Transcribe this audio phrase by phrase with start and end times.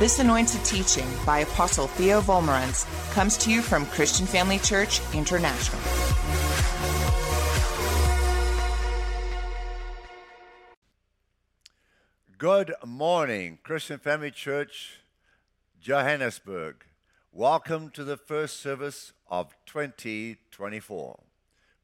[0.00, 5.78] This anointed teaching by Apostle Theo Wolmarans comes to you from Christian Family Church International.
[12.38, 15.00] Good morning, Christian Family Church,
[15.82, 16.86] Johannesburg.
[17.30, 21.20] Welcome to the first service of 2024.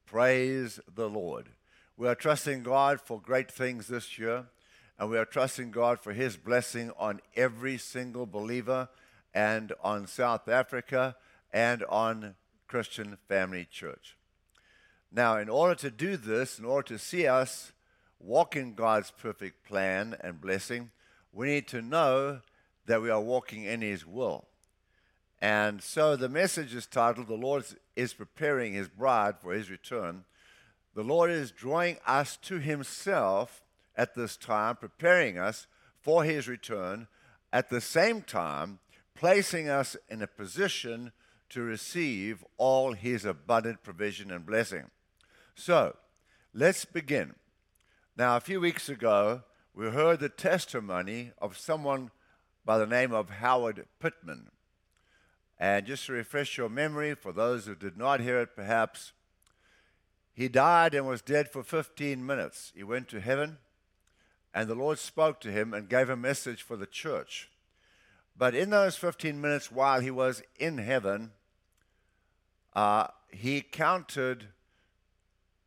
[0.06, 1.50] Praise the Lord.
[1.98, 4.46] We are trusting God for great things this year,
[4.98, 8.88] and we are trusting God for His blessing on every single believer
[9.34, 11.16] and on South Africa
[11.52, 12.34] and on
[12.66, 14.16] Christian Family Church.
[15.12, 17.72] Now, in order to do this, in order to see us
[18.18, 20.90] walk in God's perfect plan and blessing,
[21.32, 22.40] we need to know
[22.86, 24.46] that we are walking in His will.
[25.40, 30.24] And so the message is titled, The Lord is Preparing His Bride for His Return.
[30.94, 33.62] The Lord is drawing us to Himself
[33.96, 35.66] at this time, preparing us
[36.00, 37.08] for His return,
[37.52, 38.78] at the same time,
[39.14, 41.12] placing us in a position
[41.48, 44.90] to receive all His abundant provision and blessing.
[45.54, 45.96] So,
[46.52, 47.34] let's begin.
[48.16, 49.42] Now, a few weeks ago,
[49.74, 52.10] we heard the testimony of someone
[52.64, 54.50] by the name of Howard Pittman.
[55.58, 59.12] And just to refresh your memory, for those who did not hear it perhaps,
[60.34, 62.72] he died and was dead for 15 minutes.
[62.74, 63.58] He went to heaven,
[64.56, 67.50] and the Lord spoke to him and gave a message for the church.
[68.34, 71.32] But in those 15 minutes while he was in heaven,
[72.74, 74.46] uh, he counted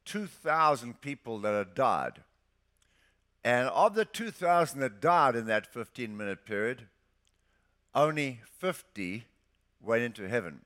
[0.05, 2.23] 2,000 people that had died.
[3.43, 6.87] And of the 2,000 that died in that 15 minute period,
[7.93, 9.25] only 50
[9.79, 10.61] went into heaven.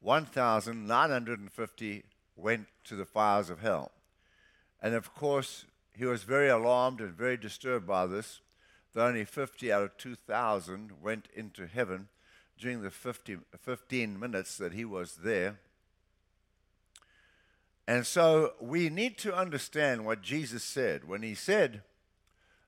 [0.00, 2.02] 1,950
[2.34, 3.92] went to the fires of hell.
[4.82, 5.64] And of course,
[5.98, 8.40] he was very alarmed and very disturbed by this,
[8.94, 12.08] that only 50 out of 2,000 went into heaven
[12.56, 15.58] during the 50, 15 minutes that he was there.
[17.88, 21.82] And so we need to understand what Jesus said when he said,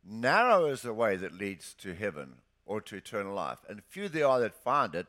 [0.05, 4.27] Narrow is the way that leads to heaven or to eternal life, and few there
[4.27, 5.07] are that find it.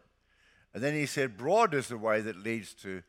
[0.74, 3.02] And then he said, Broad is the way that leads to,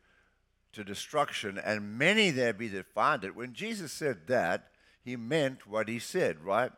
[0.71, 3.35] to destruction, and many there be that find it.
[3.35, 4.69] When Jesus said that,
[5.03, 6.71] he meant what he said, right?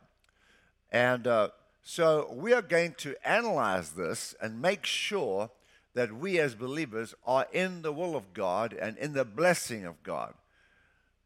[0.92, 1.50] And uh,
[1.84, 5.52] so we are going to analyze this and make sure
[5.94, 10.02] that we as believers are in the will of God and in the blessing of
[10.04, 10.34] God.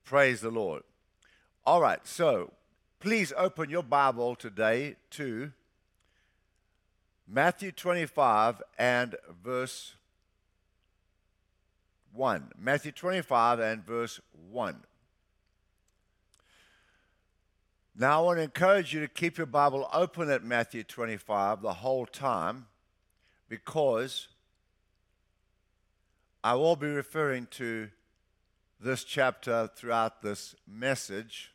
[0.03, 0.83] Praise the Lord.
[1.65, 2.51] All right, so
[2.99, 5.51] please open your Bible today to
[7.27, 9.93] Matthew 25 and verse
[12.13, 12.51] 1.
[12.59, 14.19] Matthew 25 and verse
[14.51, 14.83] 1.
[18.01, 21.73] Now, I want to encourage you to keep your Bible open at Matthew 25 the
[21.73, 22.67] whole time
[23.49, 24.29] because
[26.41, 27.89] I will be referring to
[28.79, 31.51] this chapter throughout this message.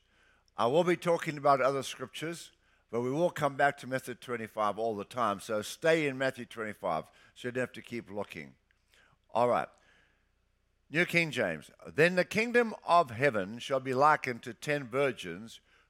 [0.59, 2.50] I will be talking about other scriptures,
[2.93, 5.41] but we will come back to Matthew 25 all the time.
[5.41, 8.53] So stay in Matthew 25, so you don't have to keep looking.
[9.32, 9.69] All right.
[10.91, 11.71] New King James.
[11.94, 15.61] Then the kingdom of heaven shall be likened to ten virgins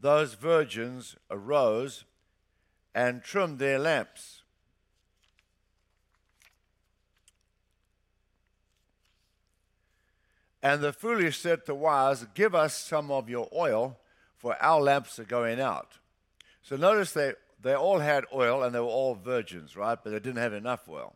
[0.00, 2.04] those virgins arose
[2.94, 4.42] and trimmed their lamps.
[10.62, 13.98] And the foolish said to wise, Give us some of your oil,
[14.36, 15.98] for our lamps are going out.
[16.62, 19.98] So notice they, they all had oil and they were all virgins, right?
[20.02, 21.14] But they didn't have enough oil.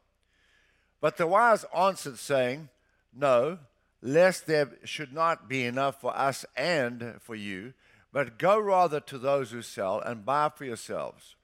[1.00, 2.70] But the wise answered, saying,
[3.14, 3.58] No,
[4.00, 7.74] lest there should not be enough for us and for you,
[8.14, 11.34] but go rather to those who sell and buy for yourselves.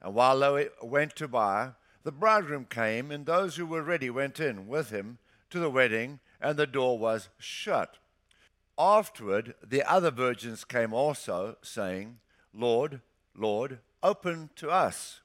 [0.00, 1.72] And while they went to buy,
[2.04, 5.18] the bridegroom came, and those who were ready went in with him
[5.50, 7.98] to the wedding and the door was shut.
[8.78, 12.18] Afterward, the other virgins came also, saying,
[12.54, 13.00] Lord,
[13.34, 15.22] Lord, open to us.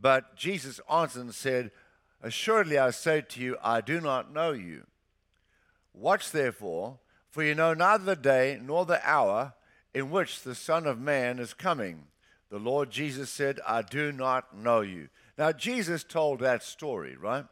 [0.00, 1.72] But Jesus answered and said,
[2.22, 4.86] Assuredly I say to you, I do not know you.
[5.92, 9.54] Watch therefore, for you know neither the day nor the hour
[9.94, 12.04] in which the Son of Man is coming.
[12.50, 15.08] The Lord Jesus said, I do not know you.
[15.38, 17.44] Now, Jesus told that story, right?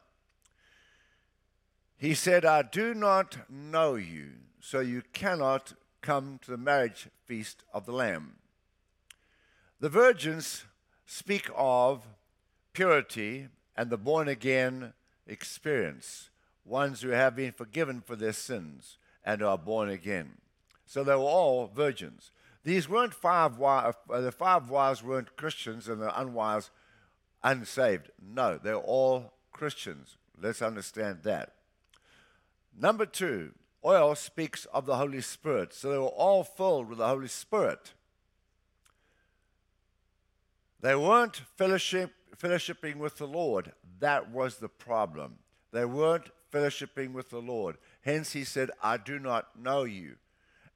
[1.96, 4.30] He said, I do not know you,
[4.60, 8.36] so you cannot come to the marriage feast of the Lamb.
[9.80, 10.64] The virgins
[11.06, 12.06] speak of
[12.72, 14.92] purity and the born again
[15.26, 16.30] experience,
[16.64, 20.38] ones who have been forgiven for their sins and are born again.
[20.88, 22.32] So they were all virgins.
[22.64, 26.70] These weren't five wives, uh, the five wives weren't Christians and the unwise
[27.44, 28.10] unsaved.
[28.20, 30.16] No, they're all Christians.
[30.40, 31.52] Let's understand that.
[32.76, 33.52] Number two,
[33.84, 35.74] oil speaks of the Holy Spirit.
[35.74, 37.92] So they were all filled with the Holy Spirit.
[40.80, 43.72] They weren't fellowship, fellowshipping with the Lord.
[43.98, 45.40] That was the problem.
[45.70, 47.76] They weren't fellowshipping with the Lord.
[48.00, 50.16] Hence, he said, I do not know you.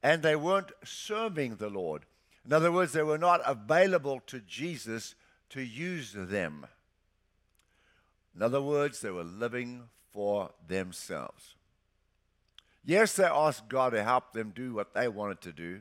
[0.03, 2.07] And they weren't serving the Lord.
[2.45, 5.15] In other words, they were not available to Jesus
[5.51, 6.67] to use them.
[8.35, 11.55] In other words, they were living for themselves.
[12.85, 15.81] Yes, they asked God to help them do what they wanted to do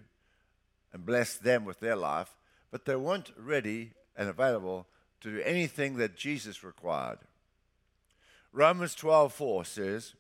[0.94, 2.36] and bless them with their life,
[2.70, 4.88] but they weren't ready and available
[5.22, 7.20] to do anything that Jesus required.
[8.52, 10.14] Romans 12:4 says,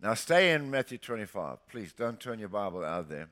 [0.00, 1.66] now stay in Matthew 25.
[1.68, 3.28] Please don't turn your Bible out of there.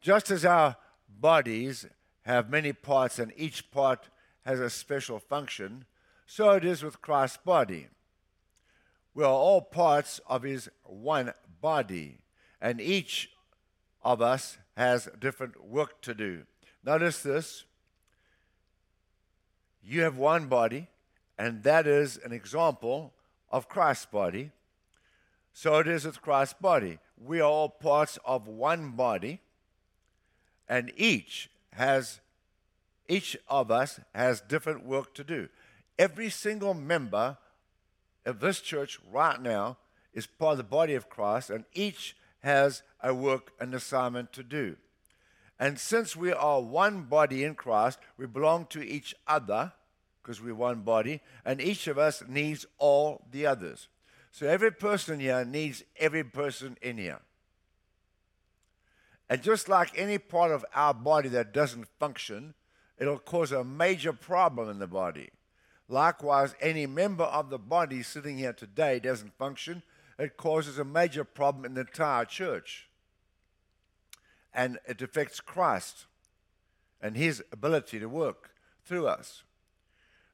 [0.00, 0.76] Just as our
[1.08, 1.86] bodies
[2.22, 4.08] have many parts and each part
[4.44, 5.84] has a special function,
[6.26, 7.88] so it is with Christ's body.
[9.14, 12.18] We are all parts of his one body,
[12.60, 13.30] and each
[14.02, 16.44] of us has different work to do.
[16.84, 17.64] Notice this
[19.82, 20.88] you have one body,
[21.38, 23.12] and that is an example
[23.50, 24.52] of Christ's body.
[25.60, 27.00] So it is with Christ's body.
[27.22, 29.42] We are all parts of one body,
[30.66, 32.22] and each has
[33.10, 35.50] each of us has different work to do.
[35.98, 37.36] Every single member
[38.24, 39.76] of this church right now
[40.14, 44.42] is part of the body of Christ, and each has a work, an assignment to
[44.42, 44.76] do.
[45.58, 49.74] And since we are one body in Christ, we belong to each other
[50.22, 53.88] because we're one body, and each of us needs all the others.
[54.30, 57.20] So every person here needs every person in here.
[59.28, 62.54] And just like any part of our body that doesn't function,
[62.98, 65.30] it'll cause a major problem in the body.
[65.88, 69.82] Likewise, any member of the body sitting here today doesn't function,
[70.18, 72.88] it causes a major problem in the entire church.
[74.52, 76.06] And it affects Christ
[77.00, 78.50] and his ability to work
[78.84, 79.42] through us.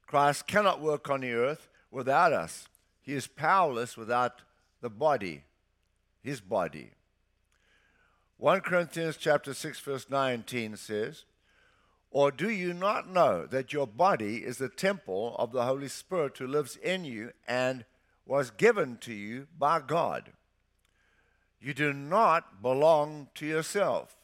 [0.07, 2.69] Christ cannot work on the earth without us.
[3.07, 4.43] He is powerless without
[4.81, 5.45] the body,
[6.23, 6.91] his body.
[8.37, 11.25] 1 Corinthians chapter 6 verse 19 says,
[12.11, 16.37] "Or do you not know that your body is the temple of the Holy Spirit
[16.37, 17.85] who lives in you and
[18.25, 20.33] was given to you by God?
[21.61, 24.17] You do not belong to yourself.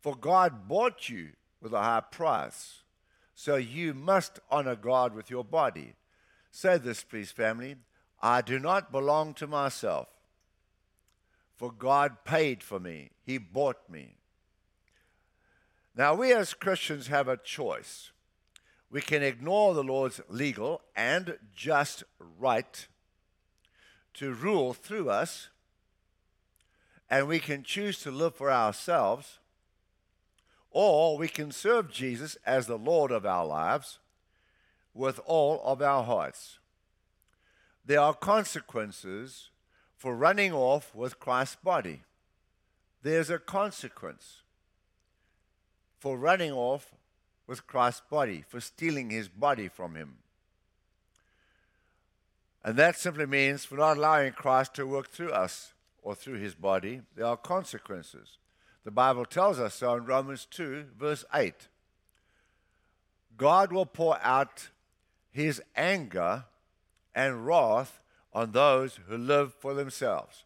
[0.00, 2.82] For God bought you with a high price.
[3.36, 5.94] So you must honor God with your body."
[6.56, 7.74] Say this, please, family.
[8.22, 10.06] I do not belong to myself,
[11.56, 14.14] for God paid for me, He bought me.
[15.96, 18.12] Now, we as Christians have a choice.
[18.88, 22.04] We can ignore the Lord's legal and just
[22.38, 22.86] right
[24.14, 25.48] to rule through us,
[27.10, 29.40] and we can choose to live for ourselves,
[30.70, 33.98] or we can serve Jesus as the Lord of our lives
[34.94, 36.58] with all of our hearts.
[37.84, 39.50] There are consequences
[39.96, 42.02] for running off with Christ's body.
[43.02, 44.42] There's a consequence
[45.98, 46.94] for running off
[47.46, 50.16] with Christ's body, for stealing his body from him.
[52.64, 56.54] And that simply means for not allowing Christ to work through us or through his
[56.54, 58.38] body, there are consequences.
[58.84, 61.68] The Bible tells us so in Romans 2, verse 8.
[63.36, 64.68] God will pour out
[65.34, 66.44] his anger
[67.12, 68.00] and wrath
[68.32, 70.44] on those who live for themselves.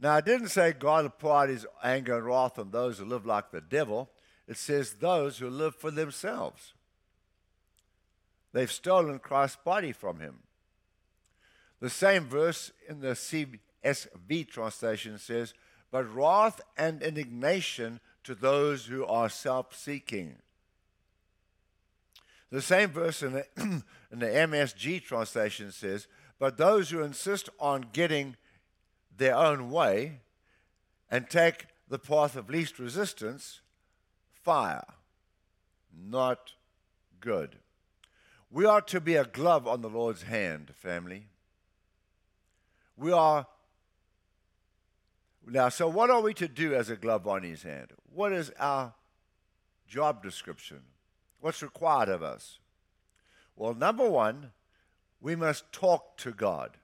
[0.00, 3.52] Now, it didn't say God poured his anger and wrath on those who live like
[3.52, 4.10] the devil.
[4.48, 6.74] It says those who live for themselves.
[8.52, 10.40] They've stolen Christ's body from him.
[11.80, 15.54] The same verse in the CSB translation says,
[15.92, 20.38] But wrath and indignation to those who are self seeking.
[22.54, 23.46] The same verse in the,
[24.12, 26.06] in the MSG translation says,
[26.38, 28.36] But those who insist on getting
[29.16, 30.20] their own way
[31.10, 33.60] and take the path of least resistance,
[34.30, 34.84] fire,
[35.92, 36.52] not
[37.18, 37.56] good.
[38.52, 41.26] We are to be a glove on the Lord's hand, family.
[42.96, 43.48] We are.
[45.44, 47.88] Now, so what are we to do as a glove on his hand?
[48.14, 48.94] What is our
[49.88, 50.82] job description?
[51.44, 52.58] What's required of us?
[53.54, 54.52] Well, number one,
[55.20, 56.78] we must talk to God.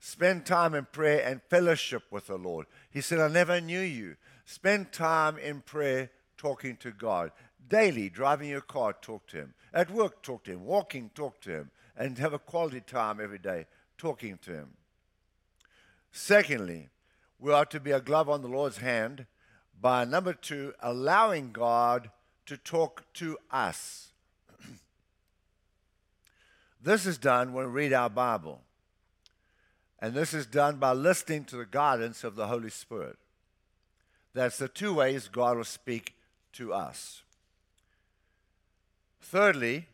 [0.00, 2.64] Spend time in prayer and fellowship with the Lord.
[2.90, 4.16] He said, I never knew you.
[4.46, 7.30] Spend time in prayer talking to God.
[7.68, 9.54] Daily, driving your car, talk to Him.
[9.74, 10.64] At work, talk to Him.
[10.64, 11.70] Walking, talk to Him.
[11.94, 13.66] And have a quality time every day
[13.98, 14.68] talking to Him.
[16.10, 16.88] Secondly,
[17.38, 19.26] we are to be a glove on the Lord's hand
[19.78, 22.10] by number two, allowing God
[22.48, 24.08] to talk to us.
[26.82, 28.62] this is done when we read our Bible.
[29.98, 33.18] And this is done by listening to the guidance of the Holy Spirit.
[34.32, 36.14] That's the two ways God will speak
[36.54, 37.22] to us.
[39.20, 39.88] Thirdly,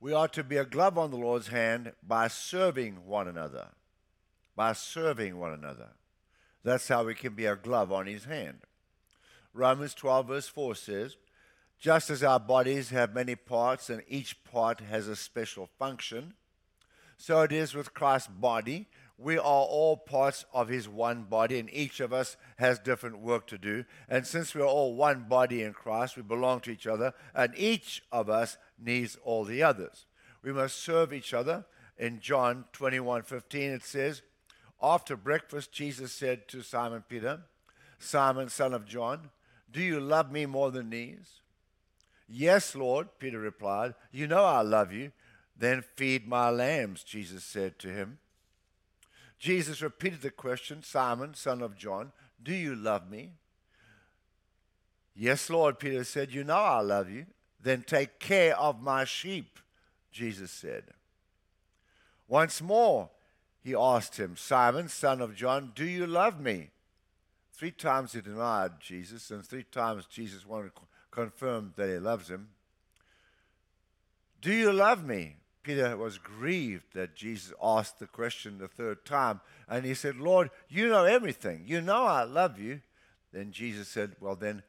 [0.00, 3.68] we are to be a glove on the Lord's hand by serving one another.
[4.56, 5.90] By serving one another.
[6.64, 8.62] That's how we can be a glove on his hand.
[9.54, 11.16] Romans 12, verse 4 says,
[11.80, 16.34] Just as our bodies have many parts and each part has a special function,
[17.16, 18.86] so it is with Christ's body
[19.20, 23.46] we are all parts of his one body, and each of us has different work
[23.48, 23.84] to do.
[24.08, 27.52] And since we are all one body in Christ, we belong to each other, and
[27.54, 30.06] each of us needs all the others.
[30.42, 31.66] We must serve each other.
[31.98, 34.22] In John 21 15, it says,
[34.80, 37.42] After breakfast, Jesus said to Simon Peter,
[37.98, 39.28] Simon, son of John,
[39.70, 41.39] do you love me more than these?
[42.32, 43.94] Yes, Lord, Peter replied.
[44.12, 45.10] You know I love you.
[45.56, 48.18] Then feed my lambs, Jesus said to him.
[49.38, 53.32] Jesus repeated the question Simon, son of John, do you love me?
[55.14, 57.26] Yes, Lord, Peter said, You know I love you.
[57.60, 59.58] Then take care of my sheep,
[60.12, 60.84] Jesus said.
[62.28, 63.10] Once more,
[63.60, 66.70] he asked him, Simon, son of John, do you love me?
[67.52, 72.28] Three times he denied Jesus, and three times Jesus wanted to confirm that he loves
[72.28, 72.48] him.
[74.40, 75.36] Do you love me?
[75.62, 79.40] Peter was grieved that Jesus asked the question the third time.
[79.68, 81.64] And he said, Lord, you know everything.
[81.66, 82.80] You know I love you.
[83.32, 84.62] Then Jesus said, Well, then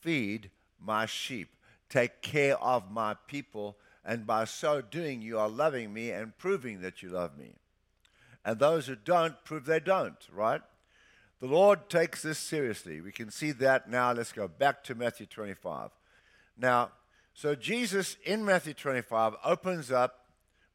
[0.00, 0.50] feed
[0.80, 1.54] my sheep.
[1.88, 3.76] Take care of my people.
[4.04, 7.54] And by so doing, you are loving me and proving that you love me.
[8.44, 10.62] And those who don't prove they don't, right?
[11.40, 13.00] The Lord takes this seriously.
[13.00, 14.12] We can see that now.
[14.12, 15.90] Let's go back to Matthew 25.
[16.56, 16.90] Now,
[17.32, 20.26] so Jesus in Matthew 25 opens up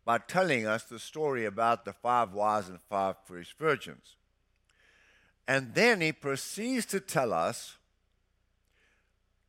[0.05, 4.15] by telling us the story about the five wise and five foolish virgins.
[5.47, 7.77] And then he proceeds to tell us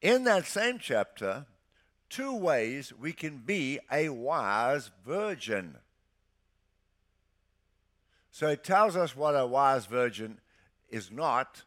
[0.03, 1.47] in that same chapter
[2.11, 5.77] two ways we can be a wise virgin.
[8.33, 10.39] So he tells us what a wise virgin
[10.89, 11.63] is not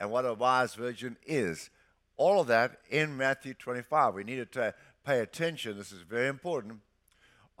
[0.00, 1.70] and what a wise virgin is.
[2.16, 4.14] All of that in Matthew 25.
[4.14, 5.78] We need to pay attention.
[5.78, 6.80] This is very important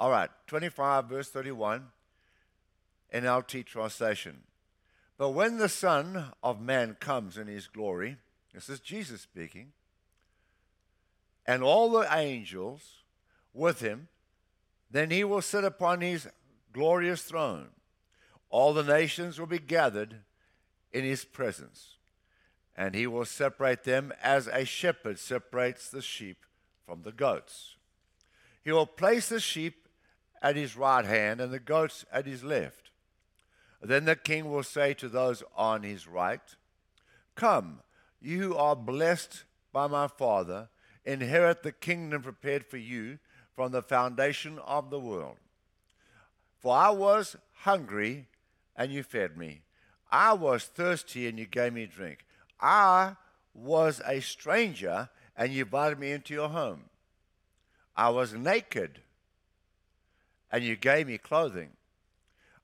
[0.02, 1.84] all right, 25, verse 31,
[3.14, 4.42] NLT translation.
[5.16, 8.16] But when the Son of Man comes in his glory,
[8.52, 9.72] this is Jesus speaking,
[11.46, 13.04] and all the angels
[13.54, 14.08] with him,
[14.90, 16.26] then he will sit upon his
[16.72, 17.68] glorious throne.
[18.50, 20.16] All the nations will be gathered
[20.92, 21.96] in his presence,
[22.76, 26.44] and he will separate them as a shepherd separates the sheep
[26.86, 27.76] from the goats.
[28.62, 29.88] He will place the sheep
[30.40, 32.90] at his right hand and the goats at his left.
[33.80, 36.40] Then the king will say to those on his right,
[37.34, 37.80] Come,
[38.20, 40.68] you who are blessed by my Father,
[41.04, 43.18] inherit the kingdom prepared for you
[43.56, 45.36] from the foundation of the world.
[46.58, 48.28] For I was hungry,
[48.76, 49.62] and you fed me.
[50.12, 52.24] I was thirsty, and you gave me a drink.
[52.60, 53.16] I
[53.52, 56.84] was a stranger, and you invited me into your home.
[57.96, 59.00] I was naked
[60.50, 61.70] and you gave me clothing.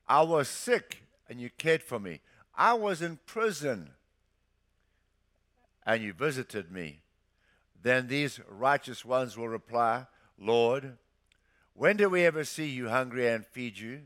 [0.07, 2.21] I was sick and you cared for me.
[2.57, 3.91] I was in prison
[5.85, 7.03] and you visited me.
[7.81, 10.07] Then these righteous ones will reply,
[10.39, 10.97] Lord,
[11.75, 14.01] when did we ever see you hungry and feed you,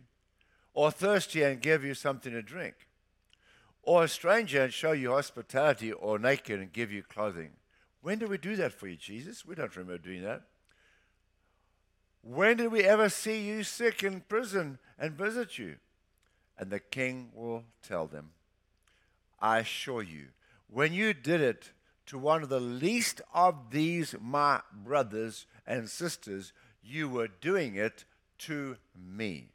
[0.74, 2.74] or thirsty and give you something to drink,
[3.82, 7.50] or a stranger and show you hospitality, or naked and give you clothing?
[8.00, 9.44] When did we do that for you, Jesus?
[9.44, 10.42] We don't remember doing that.
[12.22, 15.76] When did we ever see you sick in prison and visit you?
[16.56, 18.30] And the king will tell them,
[19.40, 20.28] I assure you,
[20.68, 21.72] when you did it
[22.06, 28.04] to one of the least of these my brothers and sisters, you were doing it
[28.38, 29.48] to me.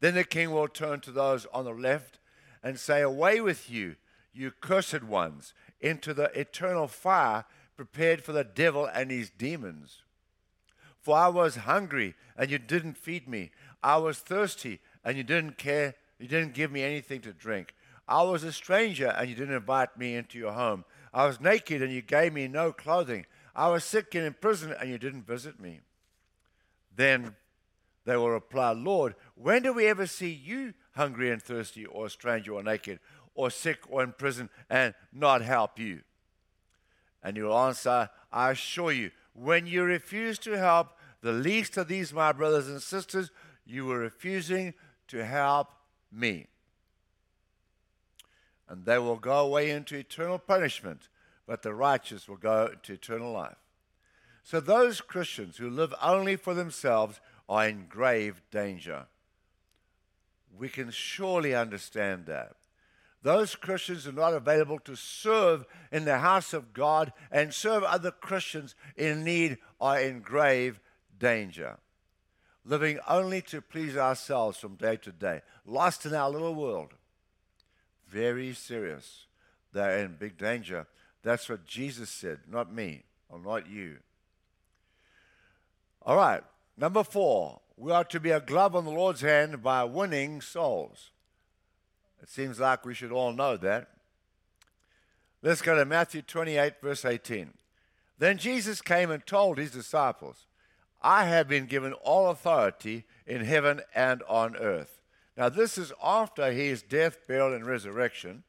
[0.00, 2.17] Then the king will turn to those on the left
[2.62, 3.96] and say, Away with you,
[4.32, 7.44] you cursed ones, into the eternal fire
[7.76, 10.02] prepared for the devil and his demons.
[11.00, 13.50] For I was hungry, and you didn't feed me.
[13.82, 15.94] I was thirsty, and you didn't care.
[16.18, 17.74] You didn't give me anything to drink.
[18.08, 20.84] I was a stranger, and you didn't invite me into your home.
[21.14, 23.26] I was naked, and you gave me no clothing.
[23.54, 25.80] I was sick and in prison, and you didn't visit me.
[26.94, 27.36] Then
[28.04, 32.10] they will reply, Lord, when do we ever see you hungry and thirsty, or a
[32.10, 33.00] stranger, or naked,
[33.34, 36.02] or sick, or in prison, and not help you?
[37.22, 40.88] And you will answer, I assure you, when you refuse to help
[41.22, 43.30] the least of these, my brothers and sisters,
[43.64, 44.74] you were refusing
[45.08, 45.68] to help
[46.12, 46.46] me.
[48.68, 51.08] And they will go away into eternal punishment,
[51.46, 53.56] but the righteous will go to eternal life.
[54.42, 59.06] So those Christians who live only for themselves are in grave danger.
[60.56, 62.52] We can surely understand that.
[63.22, 68.10] Those Christians are not available to serve in the house of God and serve other
[68.10, 70.80] Christians in need are in grave
[71.18, 71.78] danger.
[72.64, 76.94] Living only to please ourselves from day to day, lost in our little world.
[78.08, 79.26] Very serious.
[79.72, 80.86] They're in big danger.
[81.22, 83.96] That's what Jesus said, not me or not you.
[86.02, 86.42] All right,
[86.76, 91.10] number four, we are to be a glove on the Lord's hand by winning souls.
[92.20, 93.88] It seems like we should all know that.
[95.42, 97.54] Let's go to Matthew 28, verse 18.
[98.18, 100.46] Then Jesus came and told his disciples,
[101.00, 105.00] I have been given all authority in heaven and on earth.
[105.36, 108.42] Now, this is after his death, burial, and resurrection.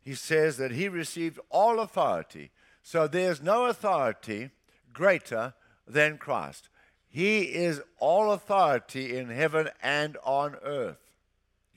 [0.00, 2.50] He says that he received all authority.
[2.82, 4.50] So there's no authority
[4.92, 5.54] greater
[5.86, 6.68] than Christ.
[7.14, 10.96] He is all authority in heaven and on earth.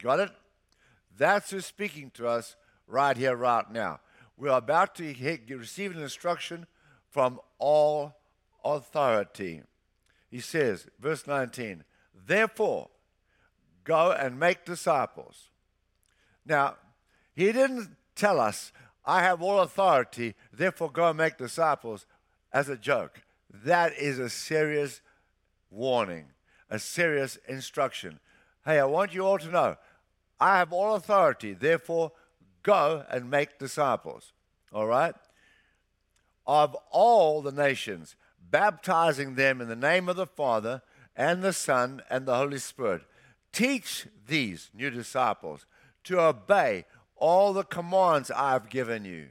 [0.02, 0.32] Got it?
[1.18, 2.56] That's who's speaking to us
[2.88, 4.00] right here, right now.
[4.38, 5.14] We're about to
[5.50, 6.68] receive an instruction
[7.10, 8.16] from all
[8.64, 9.64] authority.
[10.32, 11.84] He says, verse 19,
[12.28, 12.90] therefore,
[13.84, 15.50] go and make disciples.
[16.46, 16.76] Now,
[17.34, 18.72] he didn't tell us,
[19.06, 22.06] I have all authority, therefore go and make disciples
[22.54, 23.22] as a joke.
[23.50, 25.02] That is a serious
[25.70, 26.26] warning,
[26.70, 28.20] a serious instruction.
[28.66, 29.78] Hey, I want you all to know
[30.40, 32.12] I have all authority, therefore
[32.64, 34.34] go and make disciples.
[34.74, 35.16] All right?
[36.46, 38.16] Of all the nations,
[38.52, 40.82] baptizing them in the name of the Father
[41.16, 43.04] and the Son and the Holy Spirit.
[43.52, 45.66] Teach these new disciples
[46.04, 49.28] to obey all the commands I've given you.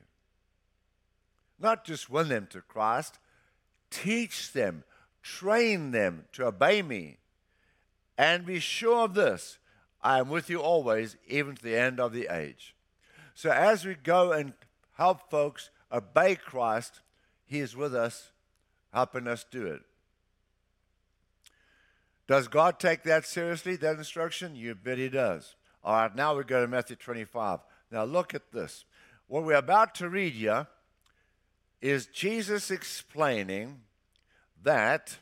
[1.59, 3.18] Not just win them to Christ,
[3.90, 4.85] teach them,
[5.25, 7.17] train them to obey me.
[8.17, 9.59] And be sure of this
[10.01, 12.77] I am with you always, even to the end of the age.
[13.35, 14.53] So as we go and
[14.97, 17.01] help folks obey Christ,
[17.47, 18.31] He is with us,
[18.93, 19.81] helping us do it.
[22.29, 24.55] Does God take that seriously, that instruction?
[24.55, 25.57] You bet He does.
[25.83, 27.61] All right, now we go to Matthew 25.
[27.91, 28.85] Now look at this.
[29.27, 30.67] What we're about to read here
[31.81, 33.81] is Jesus explaining
[34.64, 35.18] that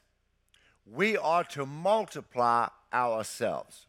[0.86, 3.86] we are to multiply ourselves.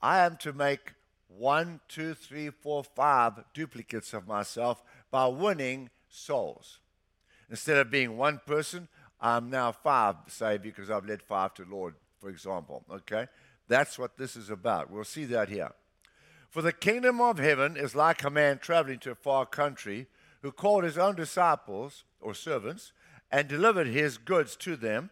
[0.00, 0.94] I am to make
[1.28, 6.80] one, two, three, four, five duplicates of myself by winning souls.
[7.50, 8.88] Instead of being one person,
[9.20, 12.84] I'm now five saved because I've led five to Lord, for example.
[12.90, 13.28] Okay?
[13.68, 14.90] That's what this is about.
[14.90, 15.70] We'll see that here.
[16.50, 20.06] For the kingdom of heaven is like a man traveling to a far country
[20.42, 22.92] who called his own disciples or servants
[23.32, 25.10] and delivered his goods to them.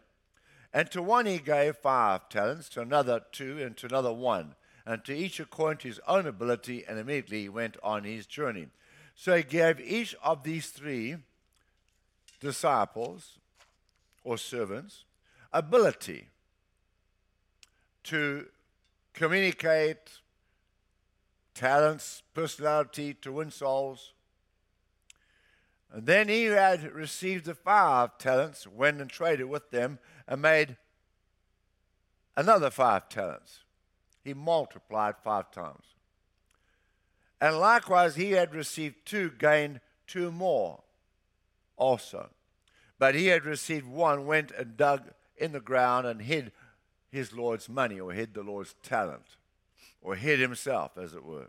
[0.73, 4.55] And to one he gave five talents, to another two, and to another one
[4.87, 8.67] and to each according to his own ability, and immediately he went on his journey.
[9.15, 11.17] So he gave each of these three
[12.41, 13.39] disciples
[14.25, 15.05] or servants
[15.53, 16.29] ability
[18.05, 18.47] to
[19.13, 20.19] communicate,
[21.55, 24.13] talents, personality to win souls.
[25.93, 29.99] And then he who had received the five talents, went and traded with them,
[30.29, 30.77] and made
[32.37, 33.61] another five talents
[34.23, 35.85] he multiplied five times.
[37.41, 40.83] And likewise, he had received two, gained two more
[41.77, 42.31] also.
[42.99, 46.53] But he had received one, went and dug in the ground and hid
[47.11, 49.25] his Lord's money, or hid the Lord's talent,
[50.03, 51.49] or hid himself, as it were.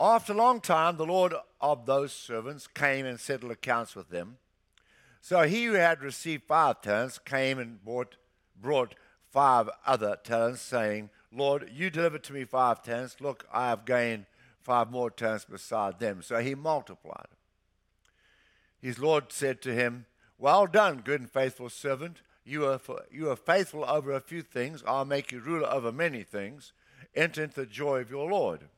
[0.00, 4.38] After a long time, the Lord of those servants came and settled accounts with them.
[5.20, 8.16] So he who had received five talents came and brought,
[8.60, 8.94] brought
[9.30, 13.20] five other talents, saying, Lord, you delivered to me five talents.
[13.20, 14.26] Look, I have gained
[14.60, 16.22] five more talents beside them.
[16.22, 17.28] So he multiplied.
[18.80, 20.06] His Lord said to him,
[20.38, 22.20] Well done, good and faithful servant.
[22.44, 22.80] You are,
[23.10, 24.82] you are faithful over a few things.
[24.86, 26.72] I'll make you ruler over many things.
[27.14, 28.68] Enter into the joy of your Lord.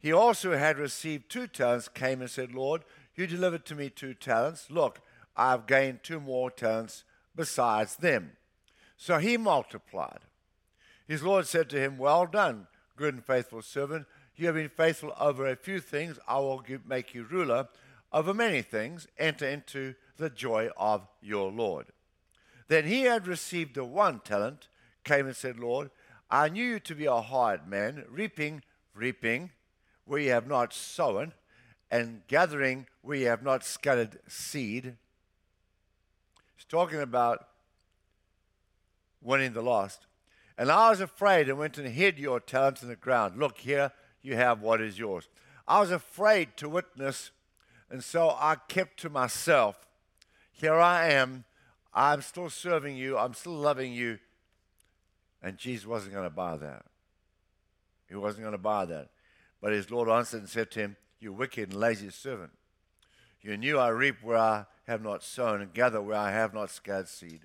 [0.00, 2.84] He also had received two talents, came and said, Lord,
[3.14, 4.70] you delivered to me two talents.
[4.70, 5.00] Look,
[5.36, 8.32] I have gained two more talents besides them.
[8.96, 10.20] So he multiplied.
[11.06, 14.06] His Lord said to him, Well done, good and faithful servant.
[14.36, 16.18] You have been faithful over a few things.
[16.28, 17.68] I will give, make you ruler
[18.12, 19.08] over many things.
[19.18, 21.86] Enter into the joy of your Lord.
[22.68, 24.68] Then he had received the one talent,
[25.02, 25.90] came and said, Lord,
[26.30, 28.62] I knew you to be a hard man, reaping,
[28.94, 29.50] reaping
[30.16, 31.34] you have not sown,
[31.90, 34.96] and gathering we have not scattered seed.
[36.56, 37.46] He's talking about
[39.22, 40.06] winning the lost.
[40.56, 43.38] And I was afraid and went and hid your talents in the ground.
[43.38, 43.92] Look, here
[44.22, 45.28] you have what is yours.
[45.66, 47.30] I was afraid to witness,
[47.90, 49.86] and so I kept to myself.
[50.50, 51.44] Here I am.
[51.94, 53.16] I'm still serving you.
[53.16, 54.18] I'm still loving you.
[55.42, 56.84] And Jesus wasn't going to buy that.
[58.08, 59.10] He wasn't going to buy that.
[59.60, 62.52] But his Lord answered and said to him, You wicked and lazy servant.
[63.40, 66.70] You knew I reap where I have not sown and gather where I have not
[66.70, 67.40] scattered seed.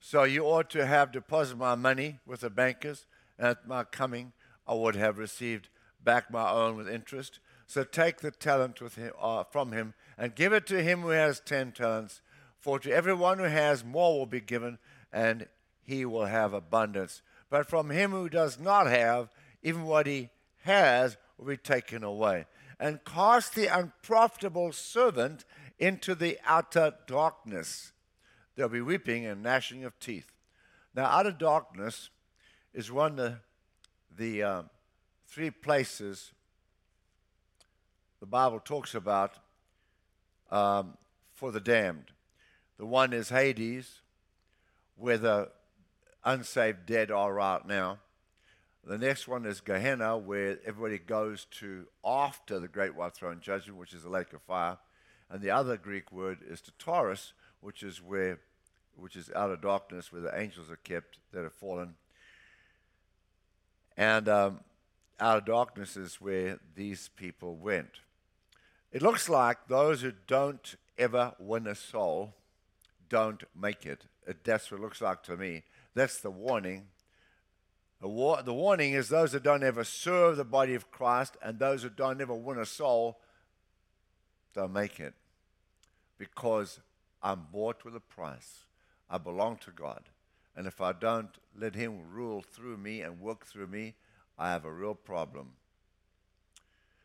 [0.00, 3.06] So you ought to have deposited my money with the bankers,
[3.38, 4.32] and at my coming
[4.66, 5.68] I would have received
[6.02, 7.38] back my own with interest.
[7.66, 11.40] So take the talent him, uh, from him and give it to him who has
[11.40, 12.20] ten talents.
[12.58, 14.78] For to everyone who has more will be given,
[15.12, 15.46] and
[15.82, 17.22] he will have abundance.
[17.50, 19.30] But from him who does not have,
[19.62, 20.30] even what he
[20.64, 22.46] has will be taken away.
[22.78, 25.44] And cast the unprofitable servant
[25.78, 27.92] into the outer darkness.
[28.54, 30.32] There'll be weeping and gnashing of teeth.
[30.94, 32.10] Now, outer darkness
[32.74, 33.34] is one of
[34.16, 34.62] the, uh,
[35.26, 36.32] three places
[38.22, 39.32] the Bible talks about
[40.48, 40.96] um,
[41.32, 42.12] for the damned.
[42.78, 44.00] The one is Hades,
[44.94, 45.50] where the
[46.24, 47.98] unsaved dead are right now.
[48.84, 53.78] The next one is Gehenna, where everybody goes to after the great white throne judgment,
[53.78, 54.78] which is the lake of fire.
[55.30, 58.40] And the other Greek word is Tartarus, which is where,
[58.96, 61.94] which is outer darkness, where the angels are kept that have fallen.
[63.96, 64.60] And um,
[65.20, 68.00] outer darkness is where these people went.
[68.90, 72.34] It looks like those who don't ever win a soul
[73.08, 74.06] don't make it.
[74.44, 75.62] That's what it looks like to me.
[75.94, 76.88] That's the warning.
[78.00, 81.58] The, war- the warning is those that don't ever serve the body of Christ and
[81.58, 83.20] those who don't ever win a soul
[84.54, 85.14] don't make it.
[86.18, 86.80] Because
[87.22, 88.64] I'm bought with a price.
[89.08, 90.02] I belong to God.
[90.56, 93.94] And if I don't let Him rule through me and work through me,
[94.38, 95.52] I have a real problem.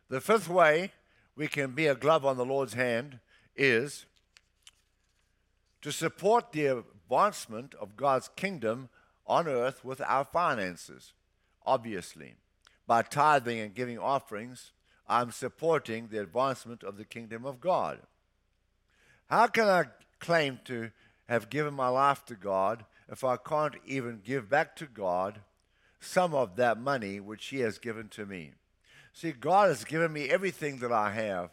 [0.10, 0.92] The fifth way
[1.36, 3.20] we can be a glove on the Lord's hand
[3.56, 4.06] is
[5.82, 8.90] to support the advancement of God's kingdom
[9.26, 11.14] on earth with our finances.
[11.66, 12.36] Obviously,
[12.86, 14.72] by tithing and giving offerings,
[15.08, 18.00] I'm supporting the advancement of the kingdom of God.
[19.30, 19.86] How can I
[20.20, 20.92] claim to
[21.30, 25.40] have given my life to God if I can't even give back to God
[26.02, 28.52] some of that money which He has given to me?
[29.14, 31.52] See, God has given me everything that I have,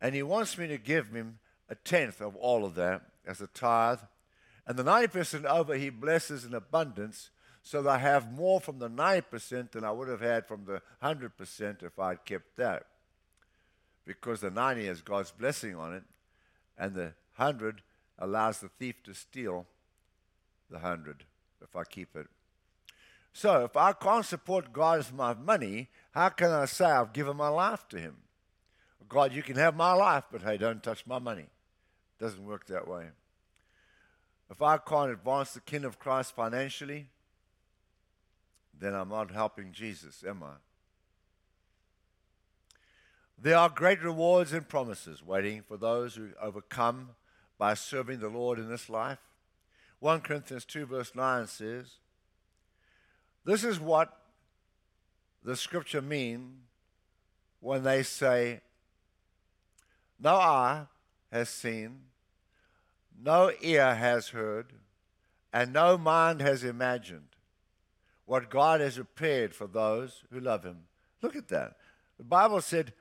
[0.00, 3.46] and He wants me to give Him a tenth of all of that as a
[3.46, 4.00] tithe
[4.66, 7.30] and the 90% over, he blesses in abundance,
[7.62, 10.82] so that I have more from the 90% than I would have had from the
[11.02, 12.86] 100% if I'd kept that.
[14.04, 16.04] Because the 90 has God's blessing on it,
[16.78, 17.82] and the 100
[18.18, 19.66] allows the thief to steal
[20.70, 21.24] the 100
[21.60, 22.28] if I keep it.
[23.32, 27.36] So if I can't support God with my money, how can I say I've given
[27.36, 28.16] my life to Him?
[29.08, 31.42] God, you can have my life, but hey, don't touch my money.
[31.42, 33.06] It doesn't work that way.
[34.50, 37.08] If I can't advance the kingdom of Christ financially,
[38.78, 40.54] then I'm not helping Jesus, am I?
[43.38, 47.10] There are great rewards and promises waiting for those who overcome
[47.58, 49.18] by serving the Lord in this life.
[50.00, 51.96] 1 Corinthians 2, verse 9 says,
[53.44, 54.16] This is what
[55.42, 56.58] the scripture mean
[57.60, 58.60] when they say,
[60.20, 60.86] No eye
[61.30, 62.00] has seen,
[63.22, 64.72] no ear has heard,
[65.52, 67.28] and no mind has imagined
[68.24, 70.84] what God has prepared for those who love Him.
[71.22, 71.76] Look at that.
[72.18, 72.92] The Bible said,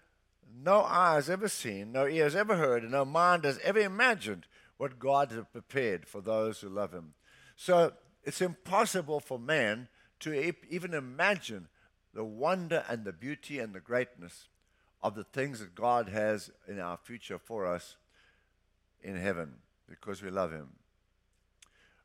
[0.64, 3.80] No eye has ever seen, no ear has ever heard, and no mind has ever
[3.80, 4.46] imagined
[4.78, 7.14] what God has prepared for those who love Him.
[7.56, 9.88] So it's impossible for man
[10.22, 11.68] to even imagine
[12.14, 14.48] the wonder and the beauty and the greatness
[15.04, 17.98] of the things that God has in our future for us
[19.04, 19.56] in heaven
[19.90, 20.70] because we love Him.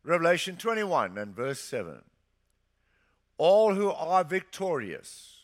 [0.02, 2.02] Revelation 21 and verse 7.
[3.38, 5.36] All who are victorious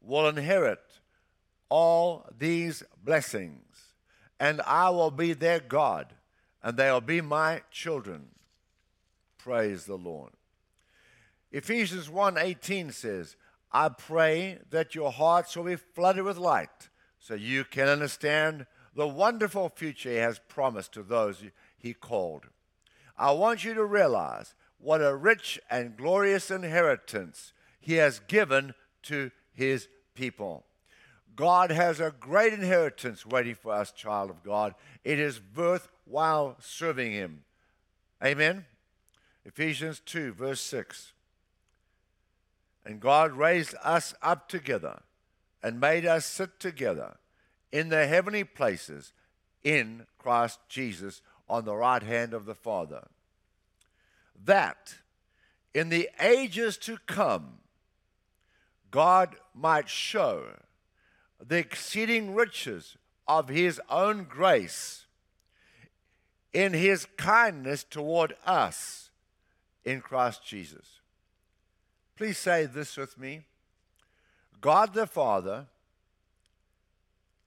[0.00, 0.80] will inherit
[1.68, 3.94] all these blessings,
[4.38, 6.14] and I will be their God,
[6.62, 8.28] and they will be my children.
[9.38, 10.32] Praise the Lord.
[11.50, 13.36] Ephesians 1:18 says,
[13.72, 19.08] I pray that your hearts will be flooded with light so you can understand the
[19.08, 21.42] wonderful future he has promised to those
[21.78, 22.46] he called.
[23.16, 28.74] I want you to realize what a rich and glorious inheritance he has given
[29.04, 30.64] to his people.
[31.34, 34.74] God has a great inheritance waiting for us, child of God.
[35.04, 37.44] It is worthwhile serving him.
[38.22, 38.66] Amen.
[39.44, 41.12] Ephesians 2, verse 6.
[42.84, 45.02] And God raised us up together
[45.62, 47.16] and made us sit together
[47.72, 49.12] in the heavenly places
[49.64, 53.08] in Christ Jesus on the right hand of the Father.
[54.44, 54.94] That
[55.74, 57.58] in the ages to come,
[58.90, 60.44] God might show
[61.40, 65.06] the exceeding riches of his own grace
[66.52, 69.10] in his kindness toward us
[69.84, 71.00] in Christ Jesus.
[72.16, 73.42] Please say this with me
[74.60, 75.66] God the Father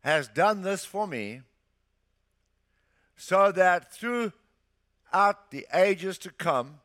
[0.05, 1.41] has done this for me
[3.17, 6.79] so that throughout the ages to come,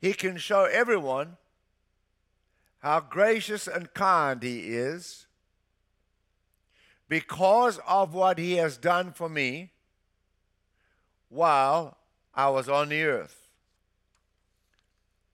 [0.00, 1.36] he can show everyone
[2.78, 5.26] how gracious and kind he is
[7.06, 9.72] because of what he has done for me
[11.28, 11.98] while
[12.34, 13.50] I was on the earth.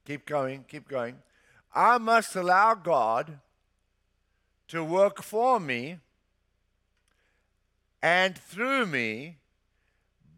[0.04, 1.18] Keep going, keep going.
[1.72, 3.38] I must allow God
[4.70, 5.98] to work for me
[8.00, 9.36] and through me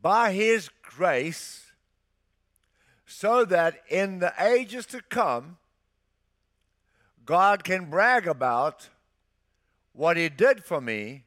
[0.00, 1.72] by His grace,
[3.06, 5.58] so that in the ages to come,
[7.26, 8.88] God can brag about
[9.92, 11.24] what He did for me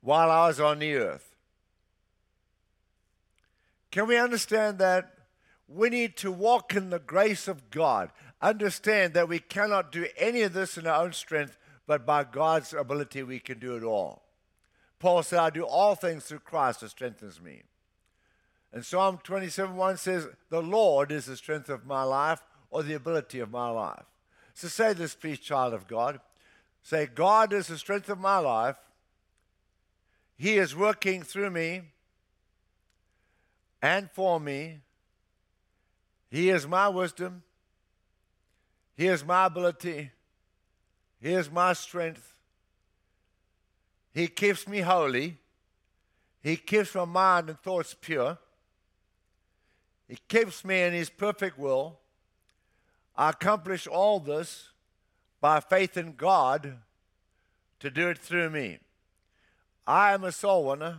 [0.00, 1.34] while I was on the earth.
[3.90, 5.12] Can we understand that?
[5.72, 8.10] We need to walk in the grace of God.
[8.42, 11.56] Understand that we cannot do any of this in our own strength,
[11.86, 14.22] but by God's ability we can do it all.
[14.98, 17.62] Paul said, I do all things through Christ who strengthens me.
[18.72, 22.94] And Psalm 27 1 says, The Lord is the strength of my life or the
[22.94, 24.04] ability of my life.
[24.54, 26.20] So say this, please, child of God.
[26.82, 28.76] Say, God is the strength of my life.
[30.36, 31.82] He is working through me
[33.82, 34.80] and for me
[36.30, 37.42] he is my wisdom.
[38.96, 40.10] He is my ability.
[41.20, 42.34] He is my strength.
[44.12, 45.38] He keeps me holy.
[46.42, 48.38] He keeps my mind and thoughts pure.
[50.08, 51.98] He keeps me in His perfect will.
[53.16, 54.70] I accomplish all this
[55.40, 56.76] by faith in God
[57.80, 58.78] to do it through me.
[59.86, 60.98] I am a soul winner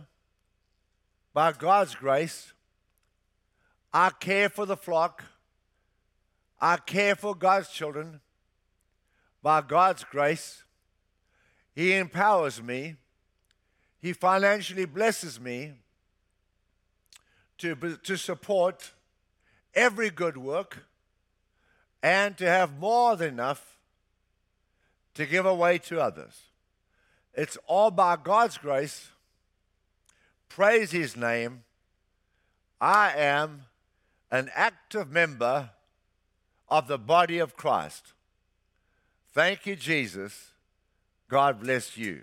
[1.32, 2.52] by God's grace.
[3.92, 5.24] I care for the flock.
[6.60, 8.20] I care for God's children
[9.42, 10.62] by God's grace.
[11.74, 12.96] He empowers me.
[14.00, 15.72] He financially blesses me
[17.58, 18.92] to, to support
[19.74, 20.86] every good work
[22.02, 23.78] and to have more than enough
[25.14, 26.42] to give away to others.
[27.34, 29.10] It's all by God's grace.
[30.48, 31.64] Praise His name.
[32.80, 33.62] I am
[34.32, 35.70] an active member
[36.68, 38.14] of the body of Christ.
[39.32, 40.52] Thank you, Jesus.
[41.28, 42.22] God bless you.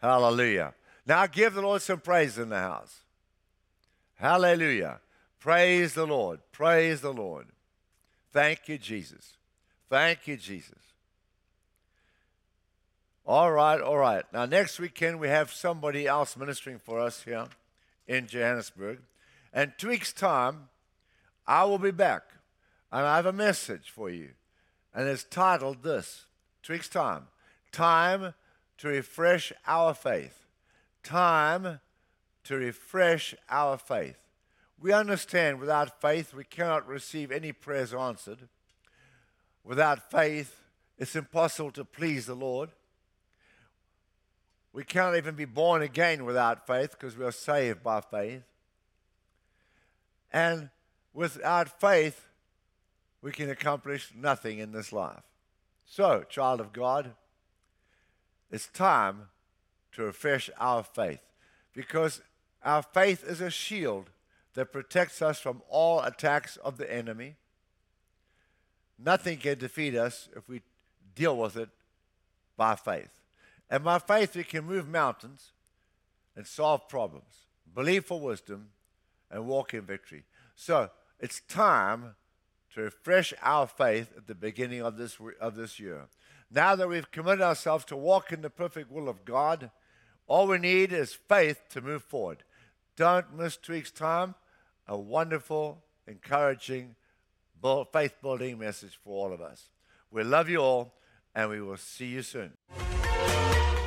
[0.00, 0.74] Hallelujah.
[1.06, 3.00] Now give the Lord some praise in the house.
[4.16, 5.00] Hallelujah.
[5.38, 6.40] Praise the Lord.
[6.52, 7.46] Praise the Lord.
[8.32, 9.38] Thank you, Jesus.
[9.88, 10.78] Thank you, Jesus.
[13.26, 14.24] All right, all right.
[14.32, 17.46] Now, next weekend, we have somebody else ministering for us here
[18.06, 18.98] in Johannesburg.
[19.52, 20.68] And two weeks' time,
[21.46, 22.22] I will be back
[22.92, 24.30] and I have a message for you.
[24.94, 26.24] And it's titled this
[26.62, 27.28] two weeks' time
[27.72, 28.34] Time
[28.78, 30.46] to refresh our faith.
[31.02, 31.80] Time
[32.44, 34.18] to refresh our faith.
[34.80, 38.48] We understand without faith we cannot receive any prayers answered.
[39.62, 40.60] Without faith,
[40.98, 42.70] it's impossible to please the Lord.
[44.72, 48.42] We can't even be born again without faith because we are saved by faith.
[50.32, 50.70] And
[51.12, 52.26] without faith,
[53.22, 55.22] we can accomplish nothing in this life.
[55.84, 57.12] So, child of God,
[58.50, 59.28] it's time
[59.92, 61.20] to refresh our faith
[61.74, 62.22] because
[62.62, 64.10] our faith is a shield
[64.54, 67.36] that protects us from all attacks of the enemy.
[68.98, 70.62] Nothing can defeat us if we
[71.14, 71.70] deal with it
[72.56, 73.20] by faith.
[73.70, 75.52] And by faith, we can move mountains
[76.36, 78.68] and solve problems, believe for wisdom,
[79.30, 80.24] and walk in victory.
[80.54, 82.14] So it's time
[82.74, 86.08] to refresh our faith at the beginning of this, of this year.
[86.50, 89.70] Now that we've committed ourselves to walk in the perfect will of God,
[90.26, 92.44] all we need is faith to move forward.
[92.96, 94.34] Don't miss two weeks' time.
[94.86, 96.96] A wonderful, encouraging,
[97.92, 99.70] faith building message for all of us.
[100.10, 100.94] We love you all,
[101.34, 102.52] and we will see you soon.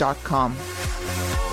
[0.00, 1.49] com.